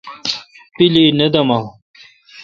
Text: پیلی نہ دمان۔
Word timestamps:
پیلی 0.75 1.05
نہ 1.17 1.27
دمان۔ 1.33 1.63